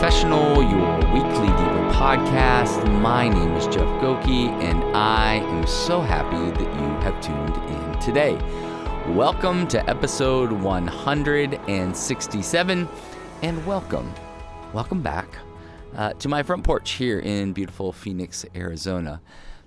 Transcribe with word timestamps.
Confessional, 0.00 0.62
your 0.62 0.96
weekly 1.12 1.48
Devo 1.48 1.92
podcast. 1.92 2.80
My 3.02 3.28
name 3.28 3.52
is 3.52 3.66
Jeff 3.66 3.86
Gokee, 4.00 4.48
and 4.62 4.82
I 4.96 5.34
am 5.34 5.66
so 5.66 6.00
happy 6.00 6.50
that 6.52 6.80
you 6.80 6.88
have 7.02 7.20
tuned 7.20 7.54
in 7.70 7.98
today. 8.00 8.38
Welcome 9.12 9.68
to 9.68 9.86
episode 9.90 10.52
167, 10.52 12.88
and 13.42 13.66
welcome, 13.66 14.10
welcome 14.72 15.02
back 15.02 15.28
uh, 15.94 16.14
to 16.14 16.28
my 16.30 16.42
front 16.44 16.64
porch 16.64 16.92
here 16.92 17.20
in 17.20 17.52
beautiful 17.52 17.92
Phoenix, 17.92 18.46
Arizona. 18.56 19.20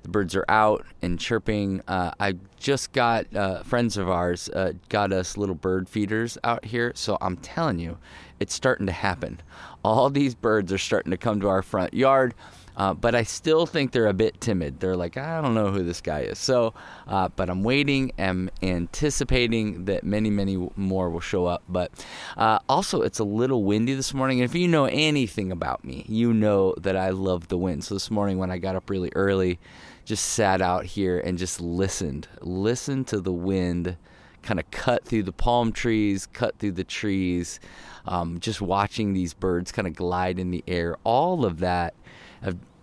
The 0.03 0.09
birds 0.09 0.35
are 0.35 0.45
out 0.47 0.85
and 1.01 1.19
chirping. 1.19 1.81
Uh, 1.87 2.11
I 2.19 2.35
just 2.59 2.91
got 2.91 3.33
uh, 3.35 3.63
friends 3.63 3.97
of 3.97 4.09
ours 4.09 4.49
uh, 4.49 4.73
got 4.89 5.11
us 5.11 5.37
little 5.37 5.55
bird 5.55 5.89
feeders 5.89 6.37
out 6.43 6.65
here, 6.65 6.91
so 6.95 7.17
I'm 7.21 7.37
telling 7.37 7.79
you, 7.79 7.97
it's 8.39 8.53
starting 8.53 8.85
to 8.87 8.91
happen. 8.91 9.41
All 9.83 10.09
these 10.09 10.35
birds 10.35 10.71
are 10.71 10.77
starting 10.77 11.11
to 11.11 11.17
come 11.17 11.39
to 11.41 11.47
our 11.47 11.61
front 11.61 11.93
yard. 11.93 12.33
Uh, 12.75 12.93
but 12.93 13.13
I 13.13 13.23
still 13.23 13.65
think 13.65 13.91
they're 13.91 14.07
a 14.07 14.13
bit 14.13 14.41
timid. 14.41 14.79
They're 14.79 14.95
like, 14.95 15.17
I 15.17 15.41
don't 15.41 15.53
know 15.53 15.69
who 15.69 15.83
this 15.83 16.01
guy 16.01 16.21
is. 16.21 16.39
So, 16.39 16.73
uh, 17.07 17.29
but 17.35 17.49
I'm 17.49 17.63
waiting 17.63 18.11
and 18.17 18.49
anticipating 18.61 19.85
that 19.85 20.03
many, 20.03 20.29
many 20.29 20.69
more 20.75 21.09
will 21.09 21.19
show 21.19 21.45
up. 21.45 21.63
But 21.69 21.91
uh, 22.35 22.59
also, 22.67 23.01
it's 23.01 23.19
a 23.19 23.23
little 23.23 23.63
windy 23.63 23.93
this 23.93 24.13
morning. 24.13 24.41
And 24.41 24.49
if 24.49 24.55
you 24.55 24.67
know 24.67 24.85
anything 24.85 25.51
about 25.51 25.85
me, 25.85 26.05
you 26.07 26.33
know 26.33 26.73
that 26.79 26.95
I 26.95 27.09
love 27.09 27.47
the 27.47 27.57
wind. 27.57 27.83
So 27.83 27.93
this 27.95 28.09
morning, 28.09 28.37
when 28.37 28.49
I 28.49 28.57
got 28.57 28.75
up 28.75 28.89
really 28.89 29.11
early, 29.13 29.59
just 30.05 30.25
sat 30.25 30.61
out 30.61 30.85
here 30.85 31.19
and 31.19 31.37
just 31.37 31.61
listened, 31.61 32.27
listened 32.41 33.07
to 33.07 33.19
the 33.19 33.31
wind 33.31 33.97
kind 34.41 34.59
of 34.59 34.69
cut 34.71 35.05
through 35.05 35.23
the 35.23 35.31
palm 35.31 35.71
trees, 35.71 36.27
cut 36.27 36.59
through 36.59 36.73
the 36.73 36.83
trees, 36.83 37.59
um, 38.05 38.39
just 38.39 38.61
watching 38.61 39.13
these 39.13 39.33
birds 39.33 39.71
kind 39.71 39.87
of 39.87 39.95
glide 39.95 40.37
in 40.37 40.51
the 40.51 40.63
air. 40.67 40.97
All 41.03 41.45
of 41.45 41.59
that 41.59 41.95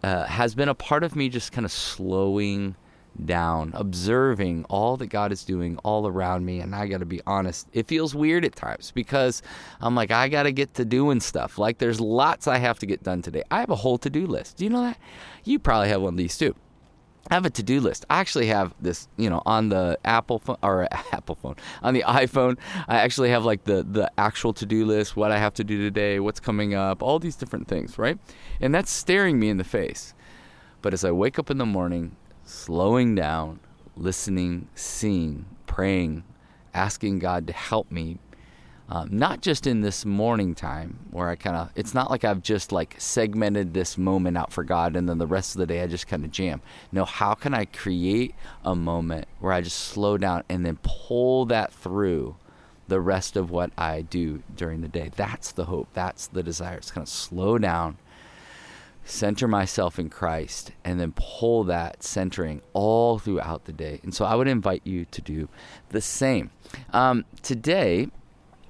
uh, 0.02 0.24
has 0.24 0.54
been 0.54 0.68
a 0.68 0.74
part 0.74 1.04
of 1.04 1.14
me 1.14 1.28
just 1.28 1.52
kind 1.52 1.64
of 1.64 1.70
slowing 1.70 2.74
down, 3.26 3.72
observing 3.74 4.64
all 4.70 4.96
that 4.96 5.08
God 5.08 5.32
is 5.32 5.44
doing 5.44 5.76
all 5.78 6.06
around 6.06 6.44
me. 6.46 6.60
And 6.60 6.74
I 6.74 6.86
got 6.86 6.98
to 6.98 7.06
be 7.06 7.20
honest, 7.26 7.68
it 7.72 7.86
feels 7.86 8.14
weird 8.14 8.44
at 8.44 8.56
times 8.56 8.92
because 8.92 9.42
I'm 9.80 9.94
like, 9.94 10.10
I 10.10 10.28
got 10.28 10.44
to 10.44 10.52
get 10.52 10.74
to 10.74 10.84
doing 10.84 11.20
stuff. 11.20 11.58
Like, 11.58 11.78
there's 11.78 12.00
lots 12.00 12.46
I 12.46 12.58
have 12.58 12.78
to 12.78 12.86
get 12.86 13.02
done 13.02 13.20
today. 13.20 13.42
I 13.50 13.60
have 13.60 13.70
a 13.70 13.76
whole 13.76 13.98
to 13.98 14.08
do 14.08 14.26
list. 14.26 14.56
Do 14.56 14.64
you 14.64 14.70
know 14.70 14.82
that? 14.82 14.98
You 15.44 15.58
probably 15.58 15.88
have 15.88 16.00
one 16.00 16.14
of 16.14 16.18
these 16.18 16.38
too. 16.38 16.54
I 17.30 17.34
have 17.34 17.46
a 17.46 17.50
to-do 17.50 17.80
list. 17.80 18.04
I 18.10 18.18
actually 18.18 18.46
have 18.46 18.74
this, 18.80 19.06
you 19.16 19.30
know, 19.30 19.40
on 19.46 19.68
the 19.68 19.98
Apple 20.04 20.40
phone 20.40 20.56
or 20.62 20.88
Apple 21.12 21.36
phone, 21.36 21.54
on 21.82 21.94
the 21.94 22.02
iPhone. 22.06 22.58
I 22.88 22.96
actually 22.96 23.30
have 23.30 23.44
like 23.44 23.64
the 23.64 23.84
the 23.88 24.10
actual 24.18 24.52
to-do 24.52 24.84
list, 24.84 25.16
what 25.16 25.30
I 25.30 25.38
have 25.38 25.54
to 25.54 25.64
do 25.64 25.78
today, 25.78 26.18
what's 26.18 26.40
coming 26.40 26.74
up, 26.74 27.02
all 27.02 27.18
these 27.18 27.36
different 27.36 27.68
things, 27.68 27.98
right? 27.98 28.18
And 28.60 28.74
that's 28.74 28.90
staring 28.90 29.38
me 29.38 29.48
in 29.48 29.58
the 29.58 29.64
face. 29.64 30.14
But 30.82 30.92
as 30.92 31.04
I 31.04 31.12
wake 31.12 31.38
up 31.38 31.50
in 31.50 31.58
the 31.58 31.66
morning, 31.66 32.16
slowing 32.44 33.14
down, 33.14 33.60
listening, 33.96 34.68
seeing, 34.74 35.44
praying, 35.66 36.24
asking 36.74 37.20
God 37.20 37.46
to 37.46 37.52
help 37.52 37.90
me 37.90 38.18
um, 38.90 39.08
not 39.12 39.40
just 39.40 39.68
in 39.68 39.82
this 39.82 40.04
morning 40.04 40.52
time 40.52 40.98
where 41.12 41.28
I 41.28 41.36
kind 41.36 41.54
of, 41.54 41.70
it's 41.76 41.94
not 41.94 42.10
like 42.10 42.24
I've 42.24 42.42
just 42.42 42.72
like 42.72 42.96
segmented 42.98 43.72
this 43.72 43.96
moment 43.96 44.36
out 44.36 44.52
for 44.52 44.64
God 44.64 44.96
and 44.96 45.08
then 45.08 45.18
the 45.18 45.28
rest 45.28 45.54
of 45.54 45.60
the 45.60 45.66
day 45.66 45.80
I 45.80 45.86
just 45.86 46.08
kind 46.08 46.24
of 46.24 46.32
jam. 46.32 46.60
No, 46.90 47.04
how 47.04 47.34
can 47.34 47.54
I 47.54 47.66
create 47.66 48.34
a 48.64 48.74
moment 48.74 49.26
where 49.38 49.52
I 49.52 49.60
just 49.60 49.78
slow 49.78 50.18
down 50.18 50.42
and 50.48 50.66
then 50.66 50.78
pull 50.82 51.44
that 51.46 51.72
through 51.72 52.34
the 52.88 53.00
rest 53.00 53.36
of 53.36 53.52
what 53.52 53.70
I 53.78 54.02
do 54.02 54.42
during 54.56 54.80
the 54.80 54.88
day? 54.88 55.12
That's 55.14 55.52
the 55.52 55.66
hope. 55.66 55.88
That's 55.94 56.26
the 56.26 56.42
desire. 56.42 56.78
It's 56.78 56.90
kind 56.90 57.04
of 57.04 57.08
slow 57.08 57.58
down, 57.58 57.96
center 59.04 59.46
myself 59.46 60.00
in 60.00 60.10
Christ, 60.10 60.72
and 60.84 60.98
then 60.98 61.12
pull 61.14 61.62
that 61.64 62.02
centering 62.02 62.60
all 62.72 63.20
throughout 63.20 63.66
the 63.66 63.72
day. 63.72 64.00
And 64.02 64.12
so 64.12 64.24
I 64.24 64.34
would 64.34 64.48
invite 64.48 64.82
you 64.84 65.04
to 65.04 65.22
do 65.22 65.48
the 65.90 66.00
same. 66.00 66.50
Um, 66.92 67.24
today, 67.40 68.08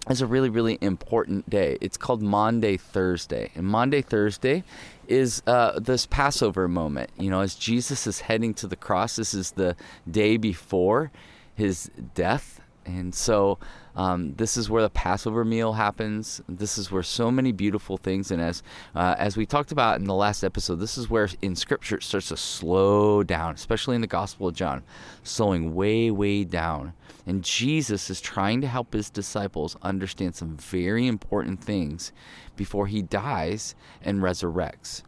is 0.08 0.20
a 0.20 0.26
really, 0.26 0.48
really 0.48 0.78
important 0.80 1.50
day. 1.50 1.76
It's 1.80 1.96
called 1.96 2.22
Maundy 2.22 2.76
Thursday. 2.76 3.50
And 3.54 3.66
Maundy 3.66 4.02
Thursday 4.02 4.64
is 5.08 5.42
uh, 5.46 5.78
this 5.78 6.06
Passover 6.06 6.68
moment. 6.68 7.10
You 7.18 7.30
know, 7.30 7.40
as 7.40 7.54
Jesus 7.54 8.06
is 8.06 8.20
heading 8.20 8.54
to 8.54 8.66
the 8.66 8.76
cross, 8.76 9.16
this 9.16 9.34
is 9.34 9.52
the 9.52 9.76
day 10.10 10.36
before 10.36 11.10
his 11.54 11.90
death. 12.14 12.59
And 12.86 13.14
so 13.14 13.58
um, 13.94 14.34
this 14.34 14.56
is 14.56 14.70
where 14.70 14.82
the 14.82 14.90
Passover 14.90 15.44
meal 15.44 15.72
happens. 15.74 16.40
This 16.48 16.78
is 16.78 16.90
where 16.90 17.02
so 17.02 17.30
many 17.30 17.52
beautiful 17.52 17.96
things, 17.96 18.30
and 18.30 18.40
as 18.40 18.62
uh, 18.94 19.14
as 19.18 19.36
we 19.36 19.46
talked 19.46 19.72
about 19.72 19.98
in 19.98 20.04
the 20.04 20.14
last 20.14 20.42
episode, 20.42 20.76
this 20.76 20.96
is 20.96 21.10
where 21.10 21.28
in 21.42 21.56
Scripture 21.56 21.96
it 21.96 22.02
starts 22.02 22.28
to 22.28 22.36
slow 22.36 23.22
down, 23.22 23.54
especially 23.54 23.94
in 23.94 24.00
the 24.00 24.06
Gospel 24.06 24.48
of 24.48 24.54
John, 24.54 24.82
slowing 25.22 25.74
way, 25.74 26.10
way 26.10 26.44
down. 26.44 26.94
And 27.26 27.44
Jesus 27.44 28.10
is 28.10 28.20
trying 28.20 28.60
to 28.62 28.66
help 28.66 28.92
his 28.92 29.10
disciples 29.10 29.76
understand 29.82 30.34
some 30.34 30.56
very 30.56 31.06
important 31.06 31.62
things 31.62 32.12
before 32.56 32.86
he 32.86 33.02
dies 33.02 33.74
and 34.02 34.20
resurrects. 34.20 35.02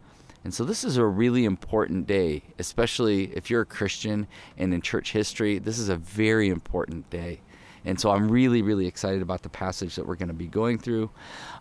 And 0.44 0.52
so 0.52 0.64
this 0.64 0.82
is 0.82 0.96
a 0.96 1.06
really 1.06 1.44
important 1.44 2.06
day, 2.06 2.42
especially 2.58 3.32
if 3.36 3.48
you're 3.48 3.62
a 3.62 3.66
Christian 3.66 4.26
and 4.58 4.74
in 4.74 4.82
church 4.82 5.12
history. 5.12 5.58
This 5.58 5.78
is 5.78 5.88
a 5.88 5.96
very 5.96 6.48
important 6.48 7.08
day. 7.10 7.40
And 7.84 7.98
so 7.98 8.10
I'm 8.10 8.30
really, 8.30 8.62
really 8.62 8.86
excited 8.86 9.22
about 9.22 9.42
the 9.42 9.48
passage 9.48 9.96
that 9.96 10.06
we're 10.06 10.16
going 10.16 10.28
to 10.28 10.34
be 10.34 10.46
going 10.46 10.78
through. 10.78 11.10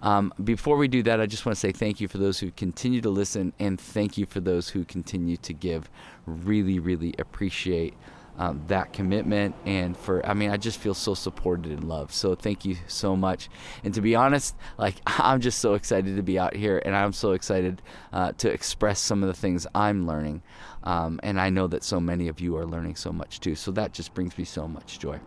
Um, 0.02 0.34
before 0.44 0.78
we 0.78 0.88
do 0.88 1.04
that, 1.04 1.20
I 1.20 1.26
just 1.26 1.46
want 1.46 1.56
to 1.56 1.60
say 1.60 1.72
thank 1.72 2.00
you 2.00 2.08
for 2.08 2.18
those 2.18 2.40
who 2.40 2.52
continue 2.52 3.02
to 3.02 3.10
listen 3.10 3.54
and 3.60 3.80
thank 3.80 4.18
you 4.18 4.26
for 4.26 4.40
those 4.40 4.70
who 4.70 4.86
continue 4.86 5.38
to 5.38 5.54
give. 5.54 5.90
Really, 6.26 6.80
really 6.80 7.16
appreciate. 7.18 7.96
Um, 8.38 8.64
that 8.68 8.94
commitment 8.94 9.56
and 9.66 9.96
for 9.96 10.26
i 10.26 10.34
mean 10.34 10.52
i 10.52 10.58
just 10.58 10.80
feel 10.80 10.94
so 10.94 11.14
supported 11.14 11.70
and 11.74 11.84
loved 11.84 12.14
so 12.14 12.34
thank 12.34 12.64
you 12.64 12.78
so 12.88 13.16
much 13.16 13.50
and 13.84 13.94
to 13.94 14.02
be 14.02 14.16
honest 14.16 14.56
like 14.78 14.96
i'm 15.06 15.42
just 15.42 15.60
so 15.60 15.74
excited 15.74 16.16
to 16.16 16.24
be 16.24 16.40
out 16.40 16.56
here 16.56 16.82
and 16.86 16.96
i'm 16.96 17.12
so 17.12 17.34
excited 17.34 17.82
uh, 18.14 18.32
to 18.38 18.50
express 18.50 19.02
some 19.02 19.22
of 19.22 19.28
the 19.28 19.34
things 19.34 19.68
i'm 19.76 20.08
learning 20.08 20.42
um, 20.86 21.20
and 21.24 21.42
i 21.42 21.50
know 21.50 21.68
that 21.68 21.84
so 21.84 22.00
many 22.00 22.30
of 22.30 22.40
you 22.40 22.56
are 22.56 22.66
learning 22.66 22.96
so 22.96 23.12
much 23.12 23.42
too 23.42 23.54
so 23.54 23.70
that 23.70 23.92
just 23.92 24.14
brings 24.14 24.36
me 24.38 24.46
so 24.46 24.66
much 24.66 24.98
joy 24.98 25.20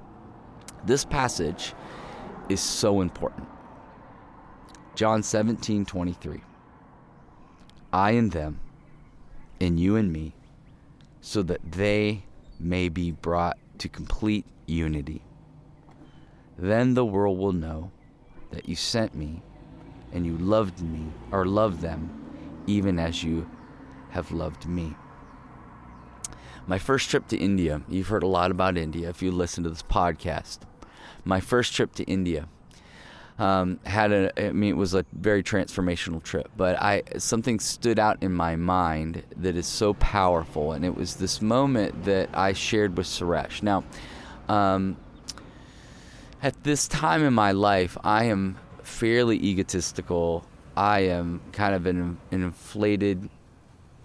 this 0.86 1.04
passage 1.04 1.74
is 2.48 2.60
so 2.60 3.00
important. 3.00 3.48
John 4.94 5.22
17, 5.22 5.84
23. 5.84 6.40
I 7.92 8.10
and 8.12 8.30
them, 8.30 8.60
and 9.60 9.78
you 9.78 9.96
and 9.96 10.12
me, 10.12 10.34
so 11.20 11.42
that 11.42 11.60
they 11.72 12.24
may 12.58 12.88
be 12.88 13.10
brought 13.10 13.58
to 13.78 13.88
complete 13.88 14.46
unity. 14.66 15.22
Then 16.58 16.94
the 16.94 17.04
world 17.04 17.38
will 17.38 17.52
know 17.52 17.90
that 18.50 18.68
you 18.68 18.76
sent 18.76 19.14
me 19.14 19.42
and 20.12 20.24
you 20.24 20.38
loved 20.38 20.80
me 20.80 21.06
or 21.32 21.44
loved 21.44 21.80
them 21.80 22.20
even 22.66 22.98
as 22.98 23.22
you 23.24 23.48
have 24.10 24.30
loved 24.30 24.66
me. 24.66 24.94
My 26.66 26.78
first 26.78 27.10
trip 27.10 27.26
to 27.28 27.36
India, 27.36 27.82
you've 27.88 28.08
heard 28.08 28.22
a 28.22 28.28
lot 28.28 28.50
about 28.50 28.78
India 28.78 29.10
if 29.10 29.22
you 29.22 29.32
listen 29.32 29.64
to 29.64 29.70
this 29.70 29.82
podcast 29.82 30.60
my 31.24 31.40
first 31.40 31.74
trip 31.74 31.94
to 31.94 32.04
India. 32.04 32.48
Um, 33.36 33.80
had 33.84 34.12
a, 34.12 34.46
I 34.48 34.52
mean, 34.52 34.70
it 34.70 34.76
was 34.76 34.94
a 34.94 35.04
very 35.12 35.42
transformational 35.42 36.22
trip, 36.22 36.50
but 36.56 36.80
I 36.80 37.02
something 37.18 37.58
stood 37.58 37.98
out 37.98 38.22
in 38.22 38.32
my 38.32 38.54
mind 38.54 39.24
that 39.36 39.56
is 39.56 39.66
so 39.66 39.94
powerful, 39.94 40.70
and 40.70 40.84
it 40.84 40.96
was 40.96 41.16
this 41.16 41.42
moment 41.42 42.04
that 42.04 42.28
I 42.32 42.52
shared 42.52 42.96
with 42.96 43.08
Suresh. 43.08 43.60
Now, 43.60 43.82
um, 44.48 44.96
at 46.44 46.62
this 46.62 46.86
time 46.86 47.24
in 47.24 47.34
my 47.34 47.50
life, 47.50 47.98
I 48.04 48.26
am 48.26 48.56
fairly 48.84 49.36
egotistical. 49.42 50.46
I 50.76 51.00
am 51.00 51.40
kind 51.52 51.74
of 51.74 51.86
an, 51.86 52.18
an 52.30 52.42
inflated, 52.42 53.28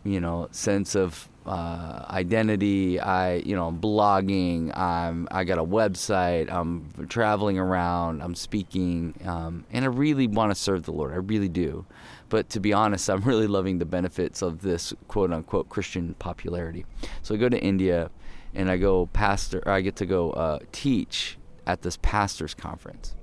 you 0.04 0.20
know, 0.20 0.48
sense 0.52 0.96
of 0.96 1.30
uh, 1.50 2.06
identity. 2.12 3.00
I, 3.00 3.38
you 3.38 3.56
know, 3.56 3.68
I'm 3.68 3.82
blogging. 3.82 4.76
I'm, 4.78 5.28
I 5.32 5.44
got 5.44 5.58
a 5.58 5.64
website. 5.64 6.52
I'm 6.52 6.92
traveling 7.10 7.58
around. 7.58 8.22
I'm 8.22 8.36
speaking, 8.36 9.16
um, 9.26 9.66
and 9.72 9.84
I 9.84 9.88
really 9.88 10.28
want 10.28 10.52
to 10.52 10.56
serve 10.56 10.84
the 10.84 10.92
Lord. 10.92 11.12
I 11.12 11.16
really 11.16 11.50
do. 11.50 11.88
But 12.30 12.50
to 12.52 12.60
be 12.60 12.72
honest, 12.72 13.10
I'm 13.10 13.22
really 13.22 13.48
loving 13.48 13.80
the 13.80 13.86
benefits 13.86 14.44
of 14.44 14.62
this 14.62 14.94
quote 15.08 15.34
unquote 15.34 15.70
Christian 15.70 16.14
popularity. 16.20 16.86
So 17.24 17.34
I 17.34 17.38
go 17.40 17.50
to 17.50 17.60
India, 17.60 18.12
and 18.54 18.70
I 18.70 18.78
go 18.78 19.08
pastor. 19.08 19.68
I 19.68 19.82
get 19.82 19.96
to 19.98 20.06
go 20.06 20.30
uh, 20.32 20.60
teach 20.72 21.40
at 21.66 21.82
this 21.82 21.98
pastors 22.02 22.54
conference. 22.54 23.16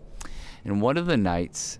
And 0.64 0.82
one 0.82 0.96
of 0.96 1.06
the 1.06 1.16
nights, 1.16 1.78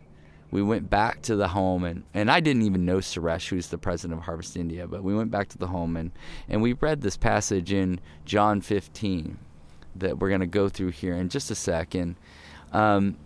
we 0.50 0.62
went 0.62 0.88
back 0.88 1.22
to 1.22 1.36
the 1.36 1.48
home 1.48 1.84
and, 1.84 2.04
and 2.14 2.30
I 2.30 2.40
didn't 2.40 2.62
even 2.62 2.84
know 2.84 2.98
Suresh, 2.98 3.48
who's 3.48 3.68
the 3.68 3.78
president 3.78 4.20
of 4.20 4.24
Harvest 4.24 4.56
India, 4.56 4.86
but 4.86 5.02
we 5.02 5.14
went 5.14 5.30
back 5.30 5.48
to 5.48 5.58
the 5.58 5.66
home 5.66 5.96
and, 5.96 6.12
and 6.48 6.62
we 6.62 6.72
read 6.74 7.00
this 7.00 7.16
passage 7.16 7.72
in 7.72 8.00
John 8.24 8.60
15 8.60 9.38
that 9.96 10.18
we're 10.18 10.28
going 10.28 10.40
to 10.40 10.46
go 10.46 10.68
through 10.68 10.90
here 10.90 11.14
in 11.14 11.28
just 11.28 11.50
a 11.50 11.54
second. 11.54 12.16
Um, 12.72 13.16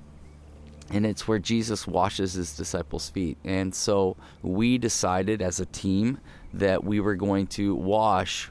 and 0.91 1.07
it's 1.07 1.29
where 1.29 1.39
Jesus 1.39 1.87
washes 1.87 2.35
his 2.35 2.57
disciples' 2.57 3.11
feet. 3.11 3.39
And 3.45 3.75
so 3.75 4.17
we 4.43 4.79
decided 4.79 5.41
as 5.41 5.61
a 5.61 5.67
team 5.67 6.19
that 6.53 6.83
we 6.83 7.01
were 7.01 7.15
going 7.15 7.47
to 7.49 7.75
wash 7.75 8.51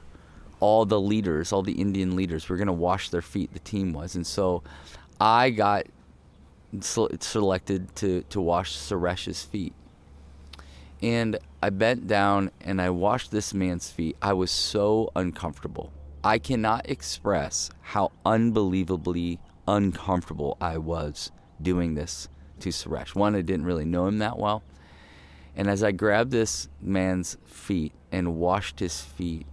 all 0.58 0.86
the 0.86 1.00
leaders, 1.00 1.52
all 1.52 1.62
the 1.62 1.72
Indian 1.72 2.16
leaders. 2.16 2.48
We 2.48 2.54
are 2.54 2.56
going 2.56 2.66
to 2.66 2.72
wash 2.72 3.10
their 3.10 3.22
feet. 3.22 3.52
The 3.52 3.58
team 3.58 3.92
was, 3.92 4.14
and 4.14 4.26
so 4.26 4.62
I 5.20 5.50
got 5.50 5.86
selected 6.80 7.94
to 7.96 8.22
to 8.22 8.40
wash 8.40 8.76
Suresh's 8.76 9.42
feet. 9.42 9.74
And 11.02 11.38
I 11.62 11.70
bent 11.70 12.06
down 12.06 12.50
and 12.60 12.80
I 12.80 12.90
washed 12.90 13.30
this 13.30 13.54
man's 13.54 13.90
feet. 13.90 14.16
I 14.20 14.32
was 14.34 14.50
so 14.50 15.10
uncomfortable. 15.16 15.92
I 16.22 16.38
cannot 16.38 16.88
express 16.88 17.70
how 17.80 18.12
unbelievably 18.26 19.38
uncomfortable 19.66 20.58
I 20.60 20.76
was 20.76 21.30
doing 21.62 21.94
this 21.94 22.28
to 22.60 22.68
Suresh. 22.68 23.14
One, 23.14 23.34
I 23.34 23.40
didn't 23.40 23.64
really 23.64 23.86
know 23.86 24.06
him 24.06 24.18
that 24.18 24.38
well. 24.38 24.62
And 25.56 25.68
as 25.68 25.82
I 25.82 25.92
grabbed 25.92 26.30
this 26.30 26.68
man's 26.80 27.36
feet 27.44 27.92
and 28.12 28.36
washed 28.36 28.80
his 28.80 29.00
feet, 29.00 29.46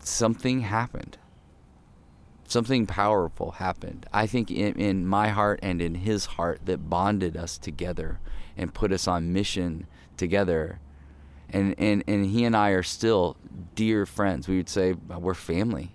something 0.00 0.60
happened. 0.62 1.18
Something 2.52 2.84
powerful 2.84 3.52
happened. 3.52 4.04
I 4.12 4.26
think 4.26 4.50
in, 4.50 4.78
in, 4.78 5.06
my 5.06 5.28
heart 5.28 5.60
and 5.62 5.80
in 5.80 5.94
his 5.94 6.26
heart 6.26 6.60
that 6.66 6.90
bonded 6.90 7.34
us 7.34 7.56
together 7.56 8.20
and 8.58 8.74
put 8.74 8.92
us 8.92 9.08
on 9.08 9.32
mission 9.32 9.86
together. 10.18 10.78
And, 11.48 11.74
and, 11.78 12.04
and 12.06 12.26
he 12.26 12.44
and 12.44 12.54
I 12.54 12.72
are 12.72 12.82
still 12.82 13.38
dear 13.74 14.04
friends. 14.04 14.48
We 14.48 14.58
would 14.58 14.68
say 14.68 14.94
uh, 15.10 15.18
we're 15.18 15.32
family. 15.32 15.94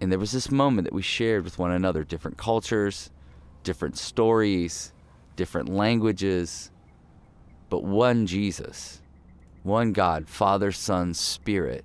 And 0.00 0.12
there 0.12 0.18
was 0.20 0.30
this 0.30 0.48
moment 0.48 0.84
that 0.84 0.94
we 0.94 1.02
shared 1.02 1.42
with 1.42 1.58
one 1.58 1.72
another 1.72 2.04
different 2.04 2.38
cultures, 2.38 3.10
different 3.64 3.98
stories, 3.98 4.92
different 5.34 5.68
languages, 5.68 6.70
but 7.68 7.82
one 7.82 8.28
Jesus, 8.28 9.00
one 9.64 9.92
God, 9.92 10.28
Father, 10.28 10.70
Son, 10.70 11.14
Spirit, 11.14 11.84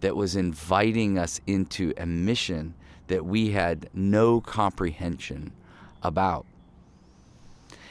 that 0.00 0.16
was 0.16 0.34
inviting 0.34 1.16
us 1.16 1.40
into 1.46 1.94
a 1.96 2.04
mission 2.04 2.74
that 3.08 3.24
we 3.24 3.50
had 3.50 3.88
no 3.94 4.40
comprehension 4.40 5.52
about. 6.02 6.46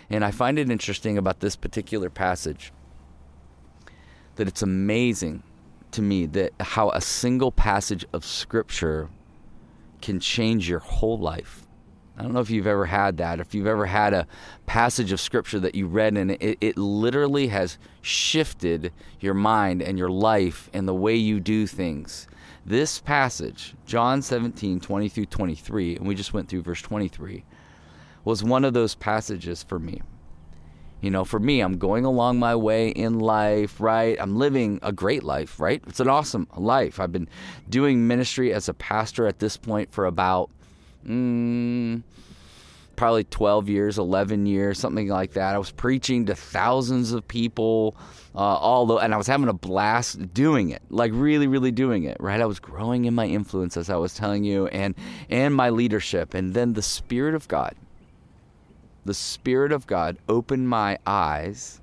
And 0.10 0.24
I 0.24 0.32
find 0.32 0.60
it 0.60 0.70
interesting 0.70 1.18
about 1.18 1.40
this 1.40 1.56
particular 1.56 2.10
passage 2.10 2.72
that 4.36 4.48
it's 4.48 4.62
amazing 4.62 5.44
to 5.92 6.02
me 6.02 6.26
that 6.28 6.54
how 6.60 6.90
a 6.92 7.02
single 7.02 7.52
passage 7.52 8.06
of 8.14 8.26
scripture 8.26 9.10
can 10.02 10.20
change 10.20 10.70
your 10.70 10.80
whole 10.80 11.18
life. 11.18 11.66
I 12.18 12.22
don't 12.22 12.34
know 12.34 12.40
if 12.40 12.50
you've 12.50 12.68
ever 12.68 12.86
had 12.86 13.18
that, 13.18 13.40
if 13.40 13.54
you've 13.54 13.68
ever 13.68 13.86
had 13.86 14.14
a 14.14 14.28
passage 14.66 15.12
of 15.12 15.20
scripture 15.20 15.60
that 15.60 15.76
you 15.76 15.88
read 15.88 16.16
and 16.16 16.32
it, 16.32 16.58
it 16.62 16.78
literally 16.78 17.48
has 17.48 17.78
shifted 18.02 18.94
your 19.20 19.34
mind 19.34 19.82
and 19.82 19.98
your 19.98 20.10
life 20.10 20.70
and 20.74 20.88
the 20.88 20.94
way 20.94 21.16
you 21.16 21.40
do 21.40 21.68
things. 21.68 22.28
This 22.66 23.00
passage, 23.00 23.76
John 23.86 24.24
17, 24.24 24.80
20 24.80 25.10
through 25.10 25.28
23, 25.28 25.98
and 25.98 26.08
we 26.08 26.16
just 26.16 26.34
went 26.34 26.50
through 26.50 26.64
verse 26.64 26.82
23, 26.82 27.46
was 28.24 28.44
one 28.44 28.66
of 28.66 28.74
those 28.74 28.96
passages 28.96 29.62
for 29.62 29.78
me. 29.78 30.02
You 31.00 31.12
know, 31.12 31.26
for 31.26 31.40
me, 31.40 31.60
I'm 31.60 31.78
going 31.78 32.06
along 32.06 32.40
my 32.40 32.56
way 32.56 32.90
in 32.90 33.20
life, 33.20 33.80
right? 33.80 34.18
I'm 34.20 34.38
living 34.38 34.80
a 34.82 34.92
great 34.92 35.22
life, 35.22 35.60
right? 35.60 35.84
It's 35.86 36.00
an 36.00 36.10
awesome 36.10 36.48
life. 36.58 37.00
I've 37.00 37.12
been 37.12 37.30
doing 37.70 38.08
ministry 38.08 38.52
as 38.52 38.68
a 38.68 38.74
pastor 38.74 39.28
at 39.28 39.38
this 39.38 39.58
point 39.58 39.92
for 39.92 40.08
about 40.08 40.50
mm, 41.08 42.02
probably 42.96 43.24
12 43.26 43.70
years, 43.70 43.98
11 43.98 44.46
years, 44.46 44.80
something 44.80 45.08
like 45.08 45.34
that. 45.34 45.56
I 45.56 45.58
was 45.58 45.72
preaching 45.72 46.26
to 46.26 46.36
thousands 46.36 47.12
of 47.12 47.28
people, 47.28 47.96
uh, 48.34 48.40
all 48.40 48.86
the, 48.86 48.96
and 48.96 49.14
I 49.14 49.18
was 49.18 49.28
having 49.28 49.48
a 49.48 49.54
blast 49.54 50.34
doing 50.34 50.70
it, 50.70 50.82
like 50.90 51.12
really, 51.14 51.48
really 51.48 51.72
doing 51.72 52.04
it, 52.04 52.18
right? 52.20 52.42
I 52.42 52.46
was 52.46 52.60
growing 52.60 53.06
in 53.06 53.14
my 53.14 53.26
influence, 53.26 53.78
as 53.78 53.90
I 53.90 53.96
was 53.96 54.14
telling 54.14 54.44
you, 54.44 54.68
and 54.68 54.96
and 55.30 55.54
my 55.54 55.70
leadership, 55.70 56.34
and 56.34 56.54
then 56.54 56.74
the 56.74 56.82
Spirit 56.82 57.36
of 57.36 57.48
God, 57.48 57.76
the 59.06 59.14
Spirit 59.14 59.72
of 59.72 59.88
God 59.88 60.18
opened 60.28 60.70
my 60.70 60.98
eyes, 61.06 61.82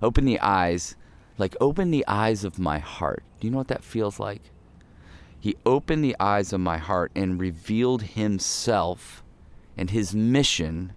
opened 0.00 0.28
the 0.28 0.40
eyes, 0.40 0.96
like 1.38 1.56
opened 1.60 1.92
the 1.92 2.04
eyes 2.06 2.44
of 2.44 2.58
my 2.58 2.78
heart. 2.78 3.22
Do 3.40 3.46
you 3.46 3.50
know 3.50 3.58
what 3.58 3.68
that 3.68 3.84
feels 3.84 4.18
like? 4.18 4.42
He 5.42 5.56
opened 5.66 6.04
the 6.04 6.14
eyes 6.20 6.52
of 6.52 6.60
my 6.60 6.78
heart 6.78 7.10
and 7.16 7.40
revealed 7.40 8.02
himself 8.02 9.24
and 9.76 9.90
his 9.90 10.14
mission 10.14 10.92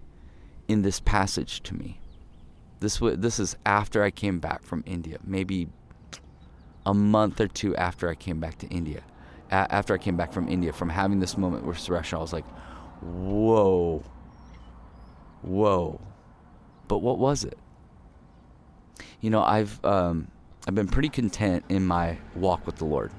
in 0.68 0.82
this 0.82 1.00
passage 1.00 1.62
to 1.62 1.74
me. 1.74 2.00
This 2.80 3.00
was, 3.00 3.16
this 3.18 3.38
is 3.38 3.56
after 3.64 4.02
I 4.02 4.10
came 4.10 4.38
back 4.38 4.62
from 4.62 4.82
India, 4.86 5.18
maybe 5.24 5.68
a 6.84 6.92
month 6.94 7.40
or 7.40 7.48
two 7.48 7.74
after 7.76 8.08
I 8.08 8.14
came 8.14 8.38
back 8.38 8.58
to 8.58 8.66
India. 8.68 9.02
A- 9.50 9.72
after 9.72 9.94
I 9.94 9.98
came 9.98 10.16
back 10.16 10.32
from 10.32 10.48
India, 10.48 10.72
from 10.72 10.90
having 10.90 11.20
this 11.20 11.38
moment 11.38 11.64
with 11.64 11.78
Suresh, 11.78 12.12
I 12.12 12.18
was 12.18 12.32
like, 12.32 12.46
whoa, 13.00 14.02
whoa. 15.42 16.00
But 16.88 16.98
what 16.98 17.18
was 17.18 17.44
it? 17.44 17.58
You 19.20 19.30
know, 19.30 19.42
I've 19.42 19.84
um, 19.84 20.28
I've 20.68 20.74
been 20.74 20.88
pretty 20.88 21.08
content 21.08 21.64
in 21.68 21.86
my 21.86 22.18
walk 22.34 22.66
with 22.66 22.76
the 22.76 22.84
Lord. 22.84 23.12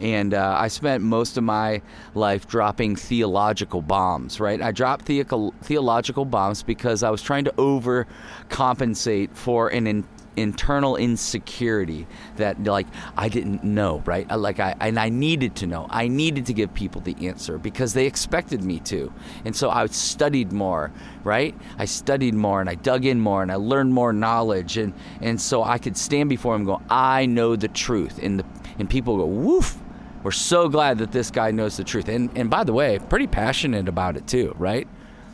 And 0.00 0.34
uh, 0.34 0.56
I 0.58 0.68
spent 0.68 1.02
most 1.02 1.36
of 1.36 1.44
my 1.44 1.80
life 2.14 2.46
dropping 2.46 2.96
theological 2.96 3.82
bombs, 3.82 4.40
right? 4.40 4.60
I 4.60 4.72
dropped 4.72 5.06
the- 5.06 5.24
theological 5.62 6.24
bombs 6.24 6.62
because 6.62 7.02
I 7.02 7.10
was 7.10 7.22
trying 7.22 7.44
to 7.44 7.52
overcompensate 7.52 9.34
for 9.34 9.68
an 9.68 9.86
in- 9.86 10.04
internal 10.36 10.96
insecurity 10.96 12.06
that 12.36 12.62
like 12.62 12.86
I 13.16 13.28
didn't 13.28 13.64
know, 13.64 14.02
right? 14.04 14.30
Like 14.30 14.60
I 14.60 14.74
and 14.80 14.98
I 14.98 15.08
needed 15.08 15.56
to 15.56 15.66
know. 15.66 15.86
I 15.88 16.08
needed 16.08 16.46
to 16.46 16.52
give 16.52 16.72
people 16.74 17.00
the 17.00 17.16
answer 17.26 17.58
because 17.58 17.94
they 17.94 18.06
expected 18.06 18.62
me 18.62 18.80
to. 18.80 19.12
And 19.44 19.56
so 19.56 19.70
I 19.70 19.86
studied 19.86 20.52
more, 20.52 20.92
right? 21.24 21.54
I 21.78 21.86
studied 21.86 22.34
more 22.34 22.60
and 22.60 22.68
I 22.68 22.74
dug 22.74 23.04
in 23.04 23.20
more 23.20 23.42
and 23.42 23.50
I 23.50 23.56
learned 23.56 23.94
more 23.94 24.12
knowledge 24.12 24.76
and 24.76 24.92
and 25.20 25.40
so 25.40 25.64
I 25.64 25.78
could 25.78 25.96
stand 25.96 26.28
before 26.28 26.54
them, 26.54 26.62
and 26.62 26.66
go, 26.66 26.82
"I 26.90 27.26
know 27.26 27.56
the 27.56 27.68
truth." 27.68 28.20
And 28.22 28.40
the 28.40 28.44
and 28.78 28.88
people 28.88 29.16
go, 29.16 29.26
"Woof." 29.26 29.78
We're 30.26 30.32
so 30.32 30.68
glad 30.68 30.98
that 30.98 31.12
this 31.12 31.30
guy 31.30 31.52
knows 31.52 31.76
the 31.76 31.84
truth. 31.84 32.08
And, 32.08 32.36
and 32.36 32.50
by 32.50 32.64
the 32.64 32.72
way, 32.72 32.98
pretty 32.98 33.28
passionate 33.28 33.88
about 33.88 34.16
it 34.16 34.26
too, 34.26 34.56
right? 34.58 34.88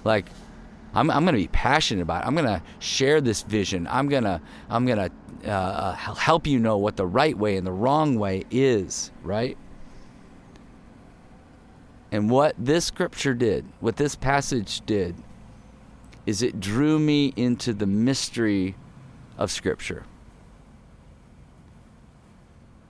Like, 0.05 0.26
I'm, 0.93 1.11
I'm 1.11 1.25
going 1.25 1.35
to 1.35 1.40
be 1.40 1.49
passionate 1.49 2.02
about 2.02 2.23
it. 2.23 2.26
I'm 2.26 2.35
going 2.35 2.45
to 2.45 2.62
share 2.78 3.23
this 3.23 3.40
vision. 3.40 3.88
I'm 3.90 4.11
going 4.11 4.25
to 4.25 4.38
I'm 4.69 4.85
going 4.85 5.11
to 5.43 5.50
uh, 5.50 5.95
help 5.95 6.47
you 6.47 6.59
know 6.59 6.76
what 6.76 6.99
the 6.99 7.07
right 7.07 7.35
way 7.35 7.57
and 7.57 7.66
the 7.66 7.73
wrong 7.73 8.19
way 8.19 8.45
is, 8.50 9.11
right? 9.23 9.57
And 12.11 12.28
what 12.28 12.55
this 12.59 12.85
scripture 12.85 13.33
did, 13.33 13.64
what 13.81 13.97
this 13.97 14.14
passage 14.14 14.83
did, 14.85 15.14
is 16.26 16.43
it 16.43 16.61
drew 16.61 16.99
me 16.99 17.33
into 17.35 17.73
the 17.73 17.87
mystery 17.87 18.76
of 19.38 19.50
scripture. 19.50 20.05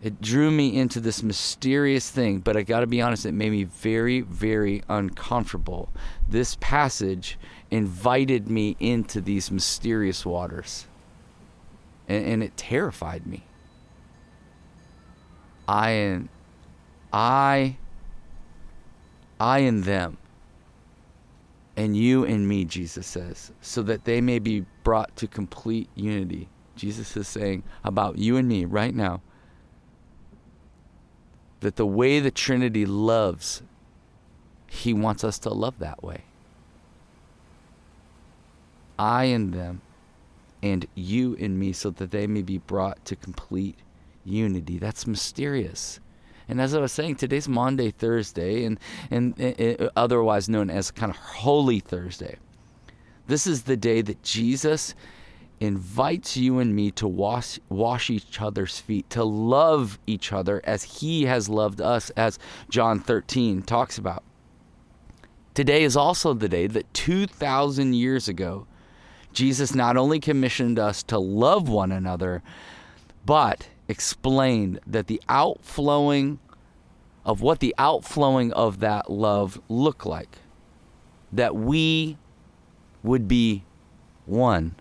It 0.03 0.21
drew 0.21 0.51
me 0.51 0.77
into 0.77 0.99
this 0.99 1.23
mysterious 1.23 2.11
thing, 2.11 2.41
but 2.41 2.57
I 2.57 2.63
got 2.63 2.81
to 2.81 2.89
be 2.89 3.01
honest, 3.01 3.25
it 3.25 3.33
made 3.33 3.53
me 3.53 3.63
very, 3.63 4.21
very 4.21 4.83
uncomfortable. 4.89 5.91
This 6.29 6.57
passage 6.61 7.39
invited 7.71 8.51
me 8.51 8.77
into 8.81 9.21
these 9.21 9.53
mysterious 9.53 10.27
waters, 10.27 10.87
and, 12.09 12.27
and 12.27 12.43
it 12.43 12.57
terrified 12.57 13.29
me. 13.29 13.45
I 15.69 15.91
and 15.91 16.29
I, 17.13 17.77
I 19.39 19.61
and 19.61 19.85
them, 19.85 20.17
and 21.77 21.97
you 21.97 22.25
and 22.25 22.49
me, 22.49 22.65
Jesus 22.65 23.07
says, 23.07 23.53
so 23.61 23.85
that 23.85 24.05
they 24.05 24.21
may 24.21 24.41
be 24.41 24.67
brought 24.83 25.15
to 25.15 25.29
complete 25.29 25.89
unity. 25.95 26.49
Jesus 26.75 27.17
is 27.17 27.29
saying 27.29 27.63
about 27.85 28.19
you 28.19 28.37
and 28.37 28.49
me 28.49 28.65
right 28.65 28.97
now 28.97 29.21
that 31.63 31.77
the 31.77 31.87
way 31.87 32.21
the 32.21 32.31
Trinity 32.31 32.85
loves, 32.85 33.63
He 34.67 34.93
wants 34.93 35.25
us 35.25 35.39
to 35.41 35.51
love 35.51 35.79
that 35.79 36.03
way. 36.03 36.25
I 38.99 39.25
and 39.25 39.53
them, 39.53 39.81
and 40.63 40.87
you 40.95 41.37
and 41.41 41.59
me, 41.59 41.73
so 41.73 41.91
that 41.91 42.11
they 42.11 42.27
may 42.27 42.43
be 42.43 42.59
brought 42.59 43.05
to 43.07 43.17
complete 43.17 43.77
unity. 44.25 44.79
That's 44.79 45.07
mysterious. 45.07 45.99
And 46.49 46.61
as 46.61 46.75
I 46.75 46.81
was 46.81 46.93
saying, 46.93 47.17
today's 47.17 47.49
Maundy 47.49 47.91
Thursday, 47.91 48.65
and, 48.65 48.79
and, 49.11 49.39
and 49.39 49.91
otherwise 49.97 50.49
known 50.49 50.69
as 50.69 50.91
kind 50.91 51.11
of 51.11 51.17
Holy 51.17 51.81
Thursday. 51.81 52.37
This 53.29 53.47
is 53.47 53.63
the 53.63 53.77
day 53.77 54.03
that 54.03 54.23
Jesus 54.23 54.95
invites 55.63 56.37
you 56.37 56.59
and 56.59 56.75
me 56.75 56.91
to 56.91 57.07
wash, 57.07 57.61
wash 57.69 58.11
each 58.11 58.41
other's 58.41 58.81
feet, 58.81 59.09
to 59.09 59.23
love 59.23 59.97
each 60.09 60.33
other 60.33 60.61
as 60.65 60.83
he 60.83 61.25
has 61.27 61.49
loved 61.49 61.81
us, 61.81 62.11
as 62.11 62.37
John 62.69 62.99
13 62.99 63.63
talks 63.63 63.97
about. 63.97 64.25
Today 65.55 65.85
is 65.85 65.97
also 65.97 66.35
the 66.35 66.49
day 66.49 66.67
that 66.67 66.93
2,000 66.95 67.95
years 67.95 68.27
ago, 68.27 68.67
Jesus 69.33 69.73
not 69.73 69.97
only 69.97 70.19
commissioned 70.19 70.81
us 70.81 71.05
to 71.05 71.19
love 71.21 71.69
one 71.69 71.93
another, 71.93 72.43
but 73.25 73.69
explained 73.87 74.81
that 74.85 75.07
the 75.07 75.23
outflowing 75.29 76.41
of 77.25 77.41
what 77.41 77.61
the 77.61 77.75
outflowing 77.79 78.53
of 78.53 78.81
that 78.81 79.09
love 79.09 79.61
looked 79.69 80.07
like. 80.07 80.39
That 81.31 81.55
we 81.55 82.19
would 83.05 83.29
be 83.29 83.63
one 84.27 84.75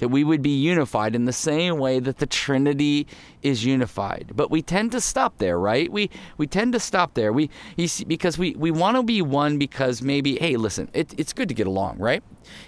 that 0.00 0.08
we 0.08 0.24
would 0.24 0.42
be 0.42 0.58
unified 0.58 1.14
in 1.14 1.26
the 1.26 1.32
same 1.32 1.78
way 1.78 2.00
that 2.00 2.18
the 2.18 2.26
Trinity 2.26 3.06
is 3.42 3.64
unified. 3.64 4.32
But 4.34 4.50
we 4.50 4.62
tend 4.62 4.92
to 4.92 5.00
stop 5.00 5.38
there, 5.38 5.58
right? 5.58 5.92
We 5.92 6.10
we 6.38 6.46
tend 6.46 6.72
to 6.72 6.80
stop 6.80 7.14
there. 7.14 7.32
We 7.32 7.50
see, 7.86 8.04
because 8.04 8.38
we 8.38 8.54
we 8.56 8.70
want 8.70 8.96
to 8.96 9.02
be 9.02 9.22
one 9.22 9.58
because 9.58 10.02
maybe 10.02 10.36
hey, 10.36 10.56
listen, 10.56 10.88
it, 10.94 11.14
it's 11.18 11.32
good 11.34 11.48
to 11.48 11.54
get 11.54 11.66
along, 11.66 11.98
right? 11.98 12.22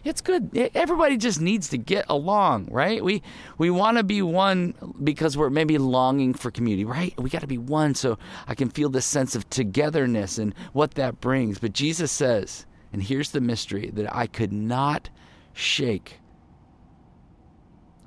It's 0.05 0.21
good. 0.21 0.55
Everybody 0.75 1.17
just 1.17 1.41
needs 1.41 1.69
to 1.71 1.79
get 1.79 2.05
along, 2.09 2.69
right? 2.71 3.03
We 3.03 3.23
we 3.57 3.71
want 3.71 3.97
to 3.97 4.05
be 4.05 4.21
one 4.21 4.75
because 5.03 5.37
we're 5.37 5.51
maybe 5.51 5.79
longing 5.79 6.35
for 6.35 6.51
community, 6.51 6.85
right? 6.85 7.19
We 7.19 7.31
got 7.31 7.41
to 7.41 7.47
be 7.47 7.59
one 7.59 7.95
so 7.95 8.19
I 8.47 8.55
can 8.55 8.69
feel 8.69 8.91
this 8.91 9.07
sense 9.07 9.35
of 9.35 9.49
togetherness 9.49 10.37
and 10.37 10.55
what 10.75 10.95
that 10.95 11.21
brings. 11.21 11.59
But 11.59 11.73
Jesus 11.73 12.13
says, 12.13 12.67
and 12.93 13.03
here's 13.03 13.31
the 13.31 13.41
mystery 13.41 13.91
that 13.95 14.15
I 14.15 14.27
could 14.27 14.53
not 14.53 15.09
shake 15.55 16.19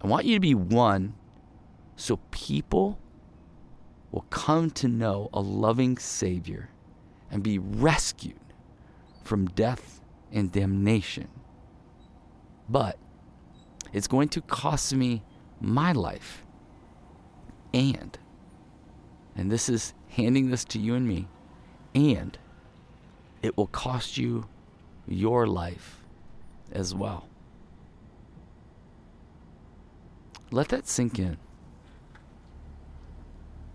I 0.06 0.08
want 0.08 0.28
you 0.28 0.36
to 0.36 0.40
be 0.40 0.54
one 0.54 1.16
so 1.96 2.18
people 2.30 3.00
will 4.12 4.28
come 4.30 4.70
to 4.70 4.88
know 4.88 5.32
a 5.34 5.42
loving 5.42 5.98
Savior 5.98 6.70
and 7.32 7.42
be 7.42 7.58
rescued 7.58 8.40
from 9.24 9.48
death 9.48 10.02
and 10.32 10.52
damnation. 10.52 11.28
But 12.70 13.00
it's 13.94 14.06
going 14.06 14.30
to 14.30 14.42
cost 14.42 14.94
me 14.94 15.24
my 15.60 15.92
life. 15.92 16.46
And, 17.74 18.16
and 19.36 19.52
this 19.52 19.70
is 19.70 19.96
handing 20.10 20.52
this 20.52 20.66
to 20.66 20.78
you 20.78 20.94
and 20.94 21.08
me, 21.08 21.28
and 21.96 22.38
it 23.42 23.58
will 23.58 23.66
cost 23.66 24.20
you 24.20 24.46
your 25.08 25.48
life 25.48 26.04
as 26.72 26.94
well. 26.94 27.28
Let 30.52 30.70
that 30.70 30.88
sink 30.88 31.20
in. 31.20 31.38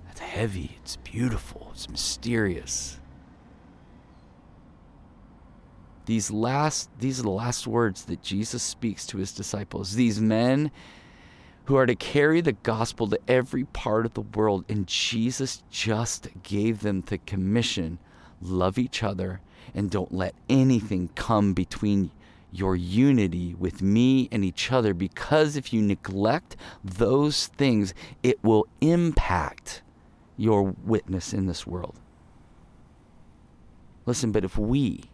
That's 0.07 0.21
heavy. 0.21 0.79
It's 0.83 0.97
beautiful. 0.97 1.71
It's 1.73 1.89
mysterious. 1.89 2.99
These 6.07 6.31
last 6.31 6.91
these 6.99 7.21
are 7.21 7.25
the 7.25 7.31
last 7.31 7.67
words 7.67 8.05
that 8.07 8.23
Jesus 8.23 8.62
speaks 8.62 9.07
to 9.07 9.19
his 9.19 9.33
disciples. 9.33 9.95
These 9.95 10.21
men 10.21 10.71
who 11.67 11.77
are 11.77 11.87
to 11.87 11.95
carry 11.95 12.41
the 12.41 12.53
gospel 12.53 13.07
to 13.09 13.21
every 13.29 13.65
part 13.65 14.07
of 14.07 14.15
the 14.15 14.23
world 14.23 14.65
and 14.69 14.87
Jesus 14.87 15.62
just 15.71 16.29
gave 16.43 16.81
them 16.81 17.03
the 17.03 17.19
commission 17.19 17.99
love 18.43 18.79
each 18.79 19.03
other 19.03 19.41
and 19.75 19.91
don't 19.91 20.12
let 20.12 20.35
anything 20.49 21.11
come 21.15 21.53
between 21.53 22.11
your 22.52 22.75
unity 22.76 23.54
with 23.54 23.80
me 23.83 24.28
and 24.33 24.45
each 24.45 24.73
other 24.73 24.92
because 24.92 25.57
if 25.57 25.73
you 25.73 25.83
neglect 25.83 26.57
those 26.83 27.47
things, 27.49 27.95
it 28.23 28.42
will 28.42 28.66
impact 28.80 29.83
your 30.37 30.75
witness 30.85 31.33
in 31.33 31.47
this 31.47 31.66
world. 31.66 31.99
Listen, 34.07 34.33
but 34.33 34.45
if 34.45 34.57
we, 34.59 35.04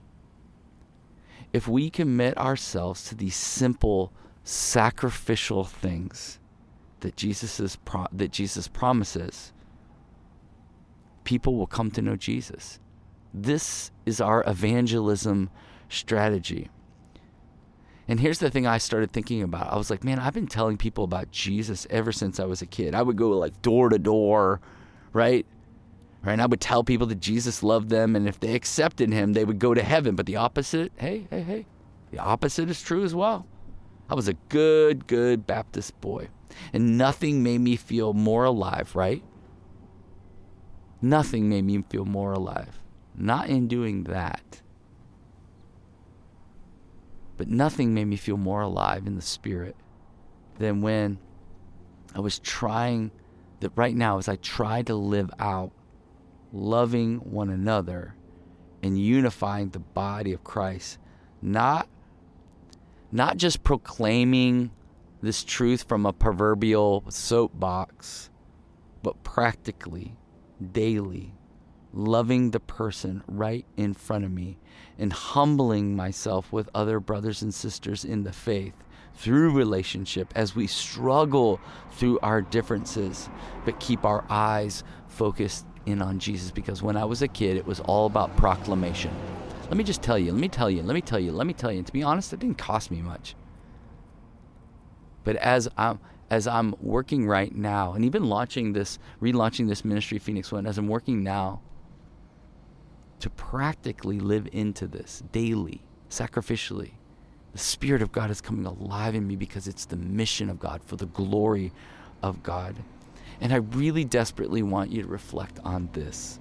if 1.52 1.68
we 1.68 1.90
commit 1.90 2.36
ourselves 2.38 3.04
to 3.08 3.14
these 3.14 3.36
simple 3.36 4.12
sacrificial 4.44 5.64
things 5.64 6.38
that 7.00 7.16
Jesus 7.16 7.60
is 7.60 7.76
pro- 7.76 8.06
that 8.12 8.30
Jesus 8.30 8.68
promises, 8.68 9.52
people 11.24 11.56
will 11.56 11.66
come 11.66 11.90
to 11.90 12.00
know 12.00 12.16
Jesus. 12.16 12.78
This 13.34 13.90
is 14.06 14.20
our 14.20 14.44
evangelism 14.46 15.50
strategy. 15.88 16.70
And 18.08 18.20
here's 18.20 18.38
the 18.38 18.50
thing 18.50 18.66
I 18.66 18.78
started 18.78 19.10
thinking 19.10 19.42
about. 19.42 19.72
I 19.72 19.76
was 19.76 19.90
like, 19.90 20.04
man, 20.04 20.18
I've 20.18 20.34
been 20.34 20.46
telling 20.46 20.76
people 20.76 21.04
about 21.04 21.32
Jesus 21.32 21.86
ever 21.90 22.12
since 22.12 22.38
I 22.38 22.44
was 22.44 22.62
a 22.62 22.66
kid. 22.66 22.94
I 22.94 23.02
would 23.02 23.16
go 23.16 23.30
like 23.30 23.60
door 23.62 23.88
to 23.88 23.98
door, 23.98 24.60
right? 25.12 25.44
Right? 26.22 26.32
And 26.32 26.42
I 26.42 26.46
would 26.46 26.60
tell 26.60 26.84
people 26.84 27.08
that 27.08 27.20
Jesus 27.20 27.62
loved 27.62 27.88
them 27.88 28.14
and 28.14 28.28
if 28.28 28.38
they 28.38 28.54
accepted 28.54 29.12
him, 29.12 29.32
they 29.32 29.44
would 29.44 29.58
go 29.58 29.74
to 29.74 29.82
heaven. 29.82 30.14
But 30.14 30.26
the 30.26 30.36
opposite, 30.36 30.92
hey, 30.96 31.26
hey, 31.30 31.42
hey, 31.42 31.66
the 32.12 32.18
opposite 32.18 32.70
is 32.70 32.80
true 32.80 33.04
as 33.04 33.14
well. 33.14 33.46
I 34.08 34.14
was 34.14 34.28
a 34.28 34.34
good, 34.48 35.08
good 35.08 35.46
Baptist 35.46 36.00
boy. 36.00 36.28
And 36.72 36.96
nothing 36.96 37.42
made 37.42 37.60
me 37.60 37.74
feel 37.74 38.12
more 38.12 38.44
alive, 38.44 38.94
right? 38.94 39.22
Nothing 41.02 41.48
made 41.48 41.64
me 41.64 41.82
feel 41.88 42.04
more 42.04 42.32
alive. 42.32 42.80
Not 43.16 43.48
in 43.48 43.66
doing 43.66 44.04
that 44.04 44.62
but 47.36 47.48
nothing 47.48 47.94
made 47.94 48.06
me 48.06 48.16
feel 48.16 48.36
more 48.36 48.62
alive 48.62 49.06
in 49.06 49.14
the 49.14 49.22
spirit 49.22 49.76
than 50.58 50.80
when 50.80 51.18
I 52.14 52.20
was 52.20 52.38
trying 52.38 53.10
that 53.60 53.72
right 53.76 53.94
now 53.94 54.18
as 54.18 54.28
I 54.28 54.36
try 54.36 54.82
to 54.82 54.94
live 54.94 55.30
out 55.38 55.72
loving 56.52 57.18
one 57.18 57.50
another 57.50 58.14
and 58.82 58.98
unifying 58.98 59.70
the 59.70 59.78
body 59.78 60.32
of 60.32 60.44
Christ, 60.44 60.98
not 61.42 61.88
not 63.12 63.36
just 63.36 63.62
proclaiming 63.62 64.70
this 65.22 65.44
truth 65.44 65.84
from 65.88 66.04
a 66.04 66.12
proverbial 66.12 67.04
soapbox, 67.08 68.30
but 69.02 69.22
practically, 69.22 70.16
daily, 70.72 71.32
loving 71.96 72.50
the 72.50 72.60
person 72.60 73.22
right 73.26 73.64
in 73.76 73.94
front 73.94 74.24
of 74.24 74.30
me 74.30 74.58
and 74.98 75.12
humbling 75.12 75.96
myself 75.96 76.52
with 76.52 76.68
other 76.74 77.00
brothers 77.00 77.40
and 77.42 77.54
sisters 77.54 78.04
in 78.04 78.22
the 78.22 78.32
faith 78.32 78.74
through 79.14 79.50
relationship 79.52 80.30
as 80.36 80.54
we 80.54 80.66
struggle 80.66 81.58
through 81.92 82.18
our 82.20 82.42
differences, 82.42 83.30
but 83.64 83.80
keep 83.80 84.04
our 84.04 84.24
eyes 84.28 84.84
focused 85.08 85.64
in 85.86 86.02
on 86.02 86.18
Jesus. 86.18 86.50
Because 86.50 86.82
when 86.82 86.98
I 86.98 87.04
was 87.06 87.22
a 87.22 87.28
kid, 87.28 87.56
it 87.56 87.66
was 87.66 87.80
all 87.80 88.04
about 88.04 88.36
proclamation. 88.36 89.10
Let 89.62 89.78
me 89.78 89.84
just 89.84 90.02
tell 90.02 90.18
you, 90.18 90.32
let 90.32 90.40
me 90.40 90.48
tell 90.48 90.70
you, 90.70 90.82
let 90.82 90.94
me 90.94 91.00
tell 91.00 91.18
you, 91.18 91.32
let 91.32 91.46
me 91.46 91.54
tell 91.54 91.72
you. 91.72 91.78
And 91.78 91.86
to 91.86 91.92
be 91.92 92.02
honest, 92.02 92.32
it 92.32 92.40
didn't 92.40 92.58
cost 92.58 92.90
me 92.90 93.00
much. 93.00 93.34
But 95.24 95.36
as 95.36 95.66
I'm 95.76 95.98
as 96.28 96.48
I'm 96.48 96.74
working 96.80 97.26
right 97.26 97.54
now, 97.54 97.92
and 97.92 98.04
even 98.04 98.24
launching 98.24 98.72
this, 98.72 98.98
relaunching 99.22 99.68
this 99.68 99.84
ministry, 99.84 100.18
Phoenix 100.18 100.50
One, 100.50 100.66
as 100.66 100.76
I'm 100.76 100.88
working 100.88 101.22
now 101.22 101.60
to 103.20 103.30
practically 103.30 104.20
live 104.20 104.48
into 104.52 104.86
this 104.86 105.22
daily, 105.32 105.82
sacrificially. 106.10 106.92
The 107.52 107.58
Spirit 107.58 108.02
of 108.02 108.12
God 108.12 108.30
is 108.30 108.40
coming 108.40 108.66
alive 108.66 109.14
in 109.14 109.26
me 109.26 109.36
because 109.36 109.66
it's 109.66 109.86
the 109.86 109.96
mission 109.96 110.50
of 110.50 110.58
God 110.58 110.82
for 110.84 110.96
the 110.96 111.06
glory 111.06 111.72
of 112.22 112.42
God. 112.42 112.76
And 113.40 113.52
I 113.52 113.56
really 113.56 114.04
desperately 114.04 114.62
want 114.62 114.90
you 114.90 115.02
to 115.02 115.08
reflect 115.08 115.58
on 115.64 115.88
this. 115.92 116.38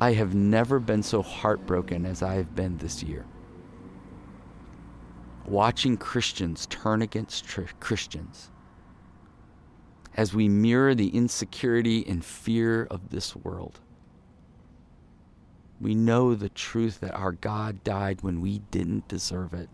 I 0.00 0.12
have 0.12 0.34
never 0.34 0.78
been 0.78 1.02
so 1.02 1.22
heartbroken 1.22 2.06
as 2.06 2.22
I 2.22 2.34
have 2.34 2.54
been 2.54 2.78
this 2.78 3.02
year. 3.02 3.24
Watching 5.46 5.96
Christians 5.96 6.66
turn 6.66 7.02
against 7.02 7.44
tr- 7.44 7.62
Christians 7.80 8.50
as 10.14 10.34
we 10.34 10.48
mirror 10.48 10.94
the 10.94 11.08
insecurity 11.08 12.04
and 12.06 12.24
fear 12.24 12.84
of 12.90 13.10
this 13.10 13.34
world 13.36 13.80
we 15.80 15.94
know 15.94 16.34
the 16.34 16.48
truth 16.48 17.00
that 17.00 17.14
our 17.14 17.32
God 17.32 17.84
died 17.84 18.22
when 18.22 18.40
we 18.40 18.60
didn't 18.70 19.08
deserve 19.08 19.54
it. 19.54 19.68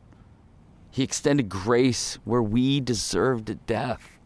He 0.90 1.02
extended 1.02 1.49
grace 1.49 2.18
where 2.25 2.42
we 2.42 2.80
deserved 2.80 3.66
death. 3.66 4.18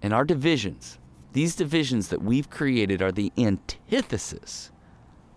And 0.00 0.12
our 0.12 0.24
divisions, 0.24 0.98
these 1.32 1.54
divisions 1.54 2.08
that 2.08 2.22
we've 2.22 2.50
created, 2.50 3.02
are 3.02 3.12
the 3.12 3.32
antithesis 3.36 4.70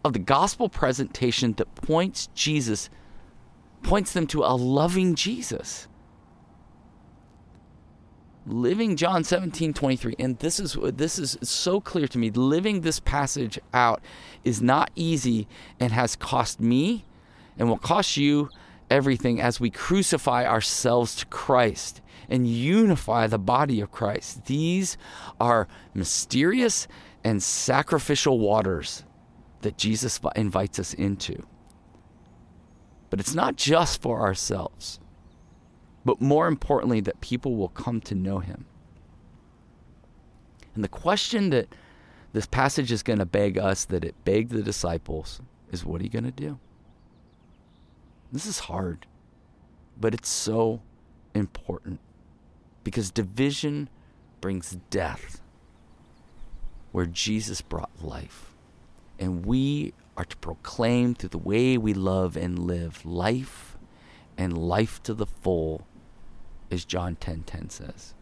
of 0.04 0.14
the 0.14 0.20
gospel 0.20 0.70
presentation 0.70 1.54
that 1.54 1.74
points 1.76 2.30
Jesus, 2.36 2.90
points 3.84 4.14
them 4.14 4.28
to 4.28 4.44
a 4.44 4.56
loving 4.56 5.16
Jesus 5.16 5.88
living 8.46 8.96
John 8.96 9.24
17, 9.24 9.74
23, 9.74 10.16
and 10.20 10.38
this 10.40 10.60
is 10.60 10.78
this 10.94 11.18
is 11.18 11.38
so 11.42 11.82
clear 11.82 12.08
to 12.08 12.18
me. 12.18 12.30
Living 12.30 12.82
this 12.82 13.00
passage 13.00 13.60
out 13.74 14.02
is 14.44 14.62
not 14.62 14.92
easy 14.96 15.48
and 15.80 15.92
has 15.92 16.16
cost 16.16 16.60
me 16.60 17.06
and 17.58 17.68
will 17.68 17.78
cost 17.78 18.18
you 18.18 18.50
everything 18.90 19.42
as 19.42 19.60
we 19.60 19.70
crucify 19.70 20.46
ourselves 20.46 21.16
to 21.16 21.26
Christ 21.28 22.02
and 22.30 22.48
unify 22.48 23.28
the 23.28 23.40
body 23.40 23.82
of 23.82 23.92
Christ. 23.92 24.46
These 24.46 24.98
are 25.40 25.68
mysterious 25.94 26.88
and 27.24 27.42
sacrificial 27.42 28.40
waters 28.40 29.04
that 29.62 29.78
Jesus 29.78 30.20
invites 30.36 30.78
us 30.80 30.94
into. 30.94 31.44
But 33.10 33.20
it's 33.20 33.34
not 33.34 33.56
just 33.56 34.02
for 34.02 34.22
ourselves, 34.22 35.00
but 36.06 36.22
more 36.22 36.48
importantly, 36.48 37.02
that 37.02 37.20
people 37.20 37.56
will 37.56 37.70
come 37.70 38.00
to 38.02 38.16
know 38.16 38.40
him. 38.40 38.66
And 40.76 40.84
the 40.84 40.90
question 40.90 41.50
that 41.50 41.68
this 42.34 42.46
passage 42.46 42.92
is 42.92 43.02
going 43.02 43.20
to 43.20 43.26
beg 43.26 43.58
us, 43.58 43.86
that 43.86 44.06
it 44.06 44.14
begged 44.24 44.52
the 44.52 44.62
disciples, 44.62 45.42
is 45.72 45.84
what 45.84 46.02
are 46.02 46.04
you 46.04 46.10
going 46.10 46.26
to 46.26 46.32
do? 46.32 46.60
This 48.32 48.46
is 48.46 48.60
hard, 48.60 49.08
but 50.00 50.14
it's 50.14 50.30
so 50.30 50.82
important 51.34 52.00
because 52.84 53.10
division 53.10 53.90
brings 54.42 54.78
death 54.90 55.42
where 56.92 57.06
Jesus 57.06 57.62
brought 57.62 58.04
life. 58.04 58.54
And 59.18 59.46
we 59.46 59.94
are 60.18 60.26
to 60.26 60.38
proclaim 60.38 61.16
through 61.16 61.30
the 61.30 61.38
way 61.38 61.78
we 61.78 61.94
love 61.94 62.38
and 62.38 62.60
live 62.60 63.06
life 63.06 63.78
and 64.38 64.58
life 64.58 65.02
to 65.04 65.14
the 65.14 65.26
full, 65.26 65.88
as 66.72 66.86
John 66.86 67.16
10:10 67.16 67.44
10, 67.44 67.44
10 67.44 67.70
says. 67.70 68.14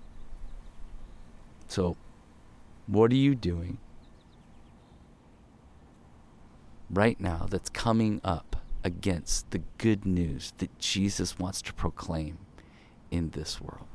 So, 1.67 1.97
what 2.87 3.11
are 3.11 3.15
you 3.15 3.35
doing 3.35 3.77
right 6.89 7.19
now 7.19 7.47
that's 7.49 7.69
coming 7.69 8.21
up 8.23 8.57
against 8.83 9.51
the 9.51 9.61
good 9.77 10.05
news 10.05 10.53
that 10.57 10.77
Jesus 10.77 11.39
wants 11.39 11.61
to 11.63 11.73
proclaim 11.73 12.37
in 13.09 13.29
this 13.31 13.59
world? 13.61 13.87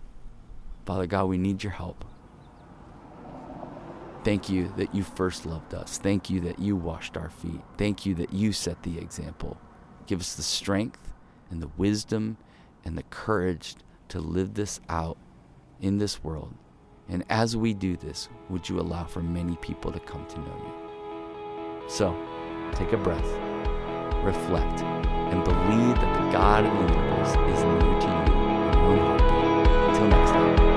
Father 0.87 1.07
God, 1.07 1.27
we 1.27 1.39
need 1.39 1.63
your 1.63 1.73
help. 1.73 2.05
Thank 4.25 4.49
you 4.49 4.73
that 4.77 4.95
you 4.95 5.03
first 5.03 5.47
loved 5.47 5.75
us. 5.75 5.99
Thank 5.99 6.29
you 6.29 6.41
that 6.41 6.59
you 6.59 6.77
washed 6.77 7.17
our 7.17 7.31
feet. 7.31 7.61
Thank 7.77 8.05
you 8.05 8.15
that 8.17 8.33
you 8.33 8.53
set 8.53 8.83
the 8.83 8.99
example. 8.99 9.59
Give 10.07 10.21
us 10.21 10.35
the 10.35 10.43
strength 10.43 11.13
and 11.51 11.63
the 11.63 11.71
wisdom 11.77 12.39
and 12.85 12.99
the 12.99 13.05
courage 13.05 13.77
to 14.09 14.21
live 14.21 14.55
this 14.55 14.81
out 14.89 15.17
in 15.81 15.99
this 15.99 16.23
world. 16.23 16.55
And 17.09 17.25
as 17.31 17.57
we 17.57 17.73
do 17.75 17.97
this, 17.97 18.29
would 18.49 18.69
you 18.69 18.81
allow 18.81 19.05
for 19.05 19.23
many 19.23 19.57
people 19.57 19.93
to 19.93 20.01
come 20.01 20.27
to 20.27 20.39
know 20.39 20.57
you? 20.67 21.89
So, 21.89 22.15
take 22.75 22.93
a 22.93 22.99
breath, 22.99 23.25
reflect, 24.25 24.83
and 24.83 25.43
believe 25.45 25.95
that 25.97 26.25
the 26.25 26.31
God 26.31 26.65
of 26.65 26.73
the 26.73 26.95
universe 26.95 27.31
is 27.31 27.65
near 27.65 28.01
to 28.01 28.07
you 28.07 28.93
in 28.93 28.99
heartbeat. 28.99 29.69
Until 29.89 30.09
next 30.09 30.31
time. 30.31 30.68